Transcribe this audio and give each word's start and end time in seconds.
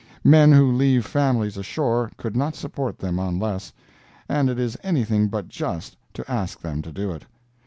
Men 0.23 0.51
who 0.51 0.71
leave 0.71 1.05
families 1.05 1.57
ashore, 1.57 2.09
could 2.17 2.35
not 2.35 2.55
support 2.55 2.97
them 2.97 3.19
on 3.19 3.37
less, 3.37 3.71
and 4.27 4.49
it 4.49 4.57
is 4.57 4.75
anything 4.81 5.27
but 5.27 5.47
just 5.47 5.95
to 6.15 6.25
ask 6.27 6.59
them 6.59 6.81
to 6.81 6.91
do 6.91 7.11
it. 7.11 7.23